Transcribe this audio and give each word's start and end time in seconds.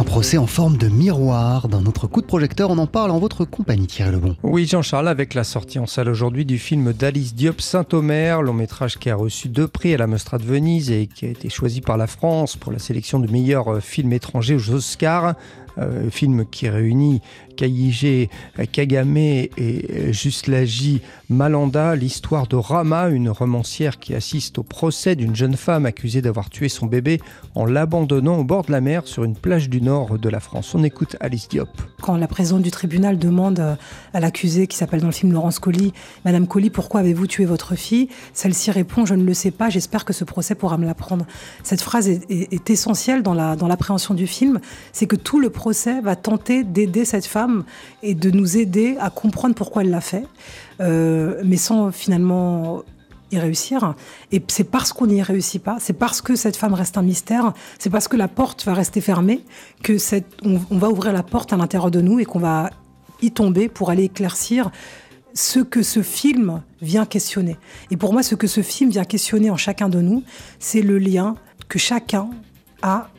Un 0.00 0.04
procès 0.04 0.38
en 0.38 0.46
forme 0.46 0.78
de 0.78 0.88
miroir. 0.88 1.68
D'un 1.68 1.84
autre 1.84 2.06
coup 2.06 2.22
de 2.22 2.26
projecteur, 2.26 2.70
on 2.70 2.78
en 2.78 2.86
parle 2.86 3.10
en 3.10 3.18
votre 3.18 3.44
compagnie, 3.44 3.86
Thierry 3.86 4.12
Lebon. 4.12 4.34
Oui, 4.42 4.64
Jean-Charles, 4.64 5.08
avec 5.08 5.34
la 5.34 5.44
sortie 5.44 5.78
en 5.78 5.86
salle 5.86 6.08
aujourd'hui 6.08 6.46
du 6.46 6.56
film 6.56 6.94
d'Alice 6.94 7.34
Diop 7.34 7.60
Saint-Omer, 7.60 8.40
long 8.40 8.54
métrage 8.54 8.96
qui 8.96 9.10
a 9.10 9.14
reçu 9.14 9.50
deux 9.50 9.68
prix 9.68 9.92
à 9.92 9.98
la 9.98 10.06
Mostra 10.06 10.38
de 10.38 10.44
Venise 10.44 10.90
et 10.90 11.06
qui 11.06 11.26
a 11.26 11.28
été 11.28 11.50
choisi 11.50 11.82
par 11.82 11.98
la 11.98 12.06
France 12.06 12.56
pour 12.56 12.72
la 12.72 12.78
sélection 12.78 13.18
du 13.18 13.30
meilleur 13.30 13.68
euh, 13.68 13.80
film 13.80 14.14
étranger 14.14 14.54
aux 14.54 14.70
Oscars. 14.70 15.34
Euh, 15.78 16.10
film 16.10 16.44
qui 16.46 16.68
réunit 16.68 17.20
Kaïgé, 17.56 18.30
Kagame 18.72 19.16
et 19.16 19.50
euh, 19.58 20.12
Justlaji 20.12 21.02
Malanda, 21.28 21.94
l'histoire 21.94 22.46
de 22.46 22.56
Rama, 22.56 23.08
une 23.08 23.28
romancière 23.28 23.98
qui 23.98 24.14
assiste 24.14 24.58
au 24.58 24.62
procès 24.62 25.14
d'une 25.14 25.36
jeune 25.36 25.56
femme 25.56 25.86
accusée 25.86 26.22
d'avoir 26.22 26.50
tué 26.50 26.68
son 26.68 26.86
bébé 26.86 27.20
en 27.54 27.66
l'abandonnant 27.66 28.38
au 28.38 28.44
bord 28.44 28.64
de 28.64 28.72
la 28.72 28.80
mer 28.80 29.06
sur 29.06 29.24
une 29.24 29.36
plage 29.36 29.68
du 29.68 29.80
nord 29.80 30.18
de 30.18 30.28
la 30.28 30.40
France. 30.40 30.74
On 30.74 30.82
écoute 30.82 31.16
Alice 31.20 31.48
Diop. 31.48 31.68
Quand 32.00 32.16
la 32.16 32.28
présidente 32.28 32.62
du 32.62 32.70
tribunal 32.70 33.18
demande 33.18 33.76
à 34.14 34.20
l'accusée, 34.20 34.66
qui 34.66 34.76
s'appelle 34.76 35.00
dans 35.00 35.06
le 35.06 35.12
film 35.12 35.32
Laurence 35.32 35.58
Colli, 35.58 35.92
Madame 36.24 36.46
Colli, 36.46 36.70
pourquoi 36.70 37.00
avez-vous 37.00 37.26
tué 37.26 37.44
votre 37.44 37.74
fille? 37.74 38.08
Celle-ci 38.32 38.70
répond, 38.70 39.06
je 39.06 39.14
ne 39.14 39.24
le 39.24 39.34
sais 39.34 39.50
pas, 39.50 39.68
j'espère 39.68 40.04
que 40.04 40.12
ce 40.12 40.24
procès 40.24 40.54
pourra 40.54 40.78
me 40.78 40.86
l'apprendre. 40.86 41.26
Cette 41.62 41.82
phrase 41.82 42.08
est, 42.08 42.70
essentielle 42.70 43.22
dans 43.22 43.34
l'appréhension 43.34 44.14
du 44.14 44.26
film, 44.26 44.60
c'est 44.92 45.06
que 45.06 45.16
tout 45.16 45.40
le 45.40 45.50
procès 45.60 46.00
va 46.00 46.16
tenter 46.16 46.64
d'aider 46.64 47.04
cette 47.04 47.26
femme 47.26 47.64
et 48.02 48.14
de 48.14 48.30
nous 48.30 48.56
aider 48.56 48.96
à 48.98 49.10
comprendre 49.10 49.54
pourquoi 49.54 49.82
elle 49.82 49.90
l'a 49.90 50.00
fait, 50.00 50.24
euh, 50.80 51.42
mais 51.44 51.58
sans 51.58 51.92
finalement 51.92 52.82
y 53.30 53.38
réussir. 53.38 53.94
Et 54.32 54.42
c'est 54.48 54.64
parce 54.64 54.94
qu'on 54.94 55.06
n'y 55.06 55.22
réussit 55.22 55.62
pas, 55.62 55.76
c'est 55.78 55.92
parce 55.92 56.22
que 56.22 56.34
cette 56.34 56.56
femme 56.56 56.72
reste 56.72 56.96
un 56.96 57.02
mystère, 57.02 57.52
c'est 57.78 57.90
parce 57.90 58.08
que 58.08 58.16
la 58.16 58.26
porte 58.26 58.64
va 58.64 58.72
rester 58.72 59.02
fermée, 59.02 59.44
que 59.82 59.98
cette, 59.98 60.32
on, 60.42 60.78
va 60.78 60.88
ouvrir 60.88 61.12
la 61.12 61.22
porte 61.22 61.52
à 61.52 61.58
l'intérieur 61.58 61.90
de 61.90 62.00
nous 62.00 62.18
et 62.20 62.24
qu'on 62.24 62.38
va 62.38 62.70
y 63.20 63.30
tomber 63.30 63.68
pour 63.68 63.90
aller 63.90 64.04
éclaircir 64.04 64.70
ce 65.34 65.60
que 65.60 65.82
ce 65.82 66.00
film 66.00 66.62
vient 66.80 67.04
questionner. 67.04 67.58
Et 67.90 67.98
pour 67.98 68.14
moi, 68.14 68.22
ce 68.22 68.34
que 68.34 68.46
ce 68.46 68.62
film 68.62 68.88
vient 68.88 69.04
questionner 69.04 69.50
en 69.50 69.58
chacun 69.58 69.90
de 69.90 70.00
nous, 70.00 70.22
c'est 70.58 70.80
le 70.80 70.98
lien 70.98 71.34
que 71.68 71.78
chacun 71.78 72.30
a 72.80 73.10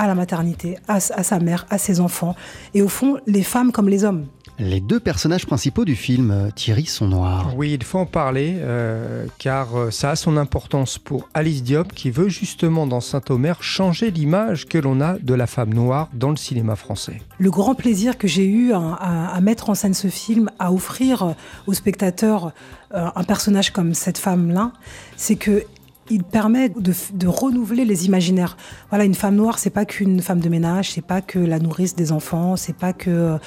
à 0.00 0.06
la 0.06 0.14
maternité, 0.14 0.78
à, 0.88 0.98
sa 0.98 1.38
mère, 1.40 1.66
à 1.68 1.76
ses 1.76 2.00
enfants, 2.00 2.34
et 2.72 2.80
au 2.80 2.88
fond, 2.88 3.18
les 3.26 3.42
femmes 3.42 3.70
comme 3.70 3.86
les 3.86 4.02
hommes. 4.04 4.24
Les 4.58 4.80
deux 4.80 4.98
personnages 4.98 5.46
principaux 5.46 5.84
du 5.84 5.94
film, 5.94 6.30
euh, 6.30 6.50
Thierry, 6.50 6.86
sont 6.86 7.06
noirs. 7.06 7.52
Oui, 7.54 7.72
il 7.78 7.84
faut 7.84 7.98
en 7.98 8.06
parler, 8.06 8.56
euh, 8.56 9.26
car 9.38 9.76
euh, 9.76 9.90
ça 9.90 10.10
a 10.10 10.16
son 10.16 10.38
importance 10.38 10.96
pour 10.96 11.28
Alice 11.34 11.62
Diop, 11.62 11.92
qui 11.92 12.10
veut 12.10 12.30
justement 12.30 12.86
dans 12.86 13.00
Saint-Omer 13.00 13.62
changer 13.62 14.10
l'image 14.10 14.66
que 14.66 14.78
l'on 14.78 15.02
a 15.02 15.18
de 15.18 15.34
la 15.34 15.46
femme 15.46 15.74
noire 15.74 16.08
dans 16.14 16.30
le 16.30 16.36
cinéma 16.36 16.76
français. 16.76 17.20
Le 17.38 17.50
grand 17.50 17.74
plaisir 17.74 18.16
que 18.16 18.26
j'ai 18.26 18.46
eu 18.46 18.72
à, 18.72 19.38
mettre 19.42 19.68
en 19.68 19.74
scène 19.74 19.94
ce 19.94 20.08
film, 20.08 20.50
à 20.58 20.72
offrir 20.72 21.34
aux 21.66 21.74
spectateurs 21.74 22.52
un 22.92 23.24
personnage 23.24 23.70
comme 23.70 23.94
cette 23.94 24.18
femme-là, 24.18 24.72
c'est 25.16 25.36
que 25.36 25.64
il 26.10 26.24
permet 26.24 26.68
de, 26.68 27.26
renouveler 27.26 27.84
les 27.84 28.06
imaginaires. 28.06 28.56
Voilà, 28.90 29.04
une 29.04 29.14
femme 29.14 29.36
noire, 29.36 29.58
c'est 29.58 29.70
pas 29.70 29.84
qu'une 29.84 30.20
femme 30.20 30.40
de 30.40 30.48
ménage, 30.48 30.92
c'est 30.92 31.04
pas 31.04 31.20
que 31.20 31.38
la 31.38 31.58
nourrice 31.58 31.94
des 31.94 32.12
enfants, 32.12 32.56
c'est 32.56 32.76
pas 32.76 32.92
que. 32.92 33.38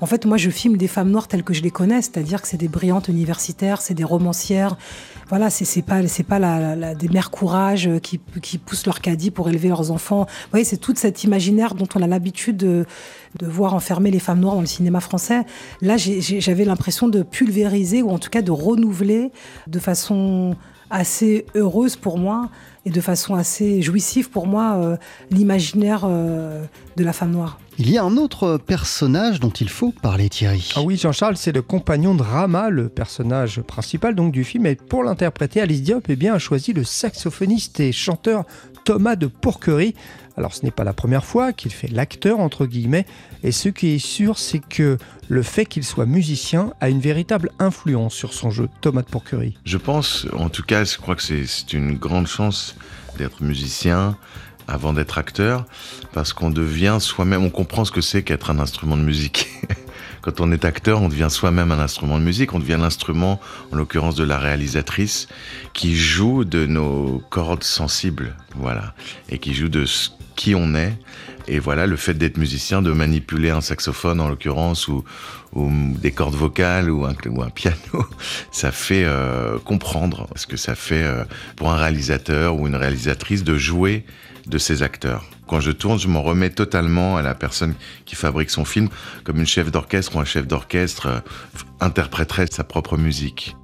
En 0.00 0.06
fait, 0.06 0.24
moi, 0.24 0.36
je 0.36 0.50
filme 0.50 0.76
des 0.76 0.88
femmes 0.88 1.10
noires 1.10 1.28
telles 1.28 1.44
que 1.44 1.54
je 1.54 1.62
les 1.62 1.70
connais, 1.70 2.02
c'est-à-dire 2.02 2.40
que 2.42 2.48
c'est 2.48 2.56
des 2.56 2.68
brillantes 2.68 3.08
universitaires, 3.08 3.80
c'est 3.80 3.94
des 3.94 4.04
romancières. 4.04 4.76
Voilà, 5.28 5.50
c'est 5.50 5.82
pas 5.82 6.06
c'est 6.08 6.22
pas 6.22 6.38
la, 6.38 6.94
des 6.94 7.08
mères 7.08 7.30
courage 7.30 7.88
qui, 8.02 8.20
qui 8.42 8.58
poussent 8.58 8.86
leur 8.86 9.00
caddie 9.00 9.30
pour 9.30 9.48
élever 9.48 9.68
leurs 9.68 9.90
enfants. 9.90 10.26
Vous 10.26 10.50
voyez, 10.50 10.64
c'est 10.64 10.76
tout 10.76 10.94
cet 10.96 11.24
imaginaire 11.24 11.74
dont 11.74 11.88
on 11.94 12.02
a 12.02 12.06
l'habitude 12.06 12.56
de, 12.56 12.86
de 13.38 13.46
voir 13.46 13.74
enfermer 13.74 14.10
les 14.10 14.18
femmes 14.18 14.40
noires 14.40 14.54
dans 14.54 14.60
le 14.60 14.66
cinéma 14.66 15.00
français. 15.00 15.44
Là, 15.80 15.96
j'avais 15.96 16.64
l'impression 16.64 17.08
de 17.08 17.22
pulvériser 17.22 18.02
ou 18.02 18.10
en 18.10 18.18
tout 18.18 18.30
cas 18.30 18.42
de 18.42 18.50
renouveler 18.50 19.30
de 19.66 19.78
façon 19.78 20.56
assez 20.92 21.46
heureuse 21.54 21.96
pour 21.96 22.18
moi 22.18 22.50
et 22.84 22.90
de 22.90 23.00
façon 23.00 23.34
assez 23.34 23.82
jouissive 23.82 24.30
pour 24.30 24.46
moi 24.46 24.76
euh, 24.76 24.96
l'imaginaire 25.30 26.02
euh, 26.04 26.64
de 26.96 27.04
la 27.04 27.12
femme 27.12 27.32
noire. 27.32 27.58
Il 27.78 27.90
y 27.90 27.96
a 27.96 28.04
un 28.04 28.18
autre 28.18 28.58
personnage 28.58 29.40
dont 29.40 29.50
il 29.50 29.68
faut 29.68 29.92
parler, 29.92 30.28
Thierry. 30.28 30.72
Ah 30.76 30.82
oui, 30.82 30.98
Jean-Charles, 30.98 31.38
c'est 31.38 31.52
le 31.52 31.62
compagnon 31.62 32.14
de 32.14 32.22
Rama, 32.22 32.68
le 32.68 32.90
personnage 32.90 33.62
principal 33.62 34.14
donc 34.14 34.30
du 34.30 34.44
film. 34.44 34.66
Et 34.66 34.76
pour 34.76 35.02
l'interpréter, 35.02 35.60
Alice 35.60 35.82
Diop 35.82 36.04
eh 36.08 36.16
bien, 36.16 36.34
a 36.34 36.38
choisi 36.38 36.74
le 36.74 36.84
saxophoniste 36.84 37.80
et 37.80 37.90
chanteur 37.90 38.44
Thomas 38.84 39.16
de 39.16 39.26
Pourquerie. 39.26 39.94
Alors 40.36 40.54
ce 40.54 40.64
n'est 40.64 40.70
pas 40.70 40.84
la 40.84 40.92
première 40.92 41.24
fois 41.24 41.52
qu'il 41.52 41.72
fait 41.72 41.88
l'acteur, 41.88 42.40
entre 42.40 42.66
guillemets, 42.66 43.06
et 43.42 43.52
ce 43.52 43.68
qui 43.68 43.94
est 43.94 43.98
sûr, 43.98 44.38
c'est 44.38 44.60
que 44.60 44.98
le 45.28 45.42
fait 45.42 45.66
qu'il 45.66 45.84
soit 45.84 46.06
musicien 46.06 46.72
a 46.80 46.88
une 46.88 47.00
véritable 47.00 47.50
influence 47.58 48.14
sur 48.14 48.32
son 48.32 48.50
jeu, 48.50 48.68
Thomas 48.80 49.02
de 49.02 49.08
Pourquerie. 49.08 49.56
Je 49.64 49.78
pense, 49.78 50.26
en 50.34 50.48
tout 50.48 50.62
cas, 50.62 50.84
je 50.84 50.96
crois 50.98 51.16
que 51.16 51.22
c'est 51.22 51.72
une 51.72 51.96
grande 51.96 52.26
chance 52.26 52.76
d'être 53.18 53.42
musicien 53.42 54.16
avant 54.68 54.92
d'être 54.92 55.18
acteur, 55.18 55.64
parce 56.12 56.32
qu'on 56.32 56.50
devient 56.50 56.98
soi-même, 57.00 57.44
on 57.44 57.50
comprend 57.50 57.84
ce 57.84 57.92
que 57.92 58.00
c'est 58.00 58.22
qu'être 58.22 58.50
un 58.50 58.58
instrument 58.58 58.96
de 58.96 59.02
musique. 59.02 59.48
Quand 60.22 60.40
on 60.40 60.52
est 60.52 60.64
acteur, 60.64 61.02
on 61.02 61.08
devient 61.08 61.28
soi-même 61.30 61.72
un 61.72 61.80
instrument 61.80 62.18
de 62.18 62.24
musique, 62.24 62.54
on 62.54 62.60
devient 62.60 62.78
l'instrument, 62.80 63.40
en 63.72 63.76
l'occurrence 63.76 64.14
de 64.14 64.22
la 64.22 64.38
réalisatrice, 64.38 65.26
qui 65.72 65.96
joue 65.96 66.44
de 66.44 66.64
nos 66.64 67.20
cordes 67.30 67.64
sensibles, 67.64 68.36
voilà, 68.54 68.94
et 69.28 69.38
qui 69.38 69.52
joue 69.52 69.68
de 69.68 69.84
qui 70.36 70.54
on 70.54 70.74
est. 70.74 70.96
Et 71.48 71.58
voilà, 71.58 71.86
le 71.86 71.96
fait 71.96 72.14
d'être 72.14 72.38
musicien, 72.38 72.82
de 72.82 72.92
manipuler 72.92 73.50
un 73.50 73.60
saxophone 73.60 74.20
en 74.20 74.28
l'occurrence, 74.28 74.88
ou, 74.88 75.04
des 75.54 76.12
cordes 76.12 76.34
vocales, 76.34 76.90
ou 76.90 77.04
un, 77.04 77.50
piano, 77.50 78.06
ça 78.52 78.72
fait 78.72 79.04
euh, 79.04 79.58
comprendre 79.58 80.28
ce 80.36 80.46
que 80.46 80.56
ça 80.56 80.74
fait 80.74 81.04
euh, 81.04 81.24
pour 81.56 81.70
un 81.70 81.76
réalisateur 81.76 82.56
ou 82.56 82.66
une 82.66 82.76
réalisatrice 82.76 83.44
de 83.44 83.56
jouer 83.56 84.04
de 84.46 84.58
ses 84.58 84.82
acteurs. 84.82 85.24
Quand 85.46 85.60
je 85.60 85.70
tourne, 85.70 85.98
je 85.98 86.08
m'en 86.08 86.22
remets 86.22 86.50
totalement 86.50 87.16
à 87.16 87.22
la 87.22 87.34
personne 87.34 87.74
qui 88.06 88.16
fabrique 88.16 88.50
son 88.50 88.64
film, 88.64 88.88
comme 89.24 89.38
une 89.38 89.46
chef 89.46 89.70
d'orchestre 89.70 90.16
ou 90.16 90.20
un 90.20 90.24
chef 90.24 90.46
d'orchestre 90.46 91.06
euh, 91.06 91.20
interpréterait 91.80 92.46
sa 92.50 92.64
propre 92.64 92.96
musique. 92.96 93.54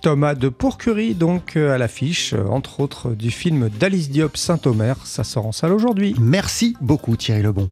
Thomas 0.00 0.34
de 0.34 0.48
Pourcurie, 0.48 1.14
donc 1.14 1.56
euh, 1.56 1.74
à 1.74 1.78
l'affiche, 1.78 2.32
euh, 2.32 2.46
entre 2.46 2.80
autres, 2.80 3.10
du 3.10 3.30
film 3.30 3.68
d'Alice 3.68 4.10
Diop 4.10 4.36
Saint-Omer. 4.36 4.96
Ça 5.04 5.24
sort 5.24 5.46
en 5.46 5.52
salle 5.52 5.72
aujourd'hui. 5.72 6.14
Merci 6.20 6.76
beaucoup 6.80 7.16
Thierry 7.16 7.42
Lebon. 7.42 7.66